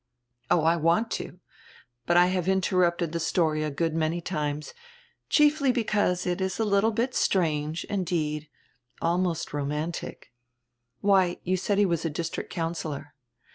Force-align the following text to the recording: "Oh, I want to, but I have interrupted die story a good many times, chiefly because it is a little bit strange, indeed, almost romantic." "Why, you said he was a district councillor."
"Oh, 0.49 0.63
I 0.63 0.77
want 0.77 1.11
to, 1.11 1.39
but 2.07 2.17
I 2.17 2.25
have 2.25 2.47
interrupted 2.47 3.11
die 3.11 3.19
story 3.19 3.61
a 3.63 3.69
good 3.69 3.93
many 3.93 4.19
times, 4.19 4.73
chiefly 5.29 5.71
because 5.71 6.25
it 6.25 6.41
is 6.41 6.57
a 6.59 6.65
little 6.65 6.89
bit 6.89 7.13
strange, 7.13 7.83
indeed, 7.83 8.49
almost 8.99 9.53
romantic." 9.53 10.33
"Why, 11.01 11.37
you 11.43 11.55
said 11.55 11.77
he 11.77 11.85
was 11.85 12.03
a 12.03 12.09
district 12.09 12.49
councillor." 12.51 13.13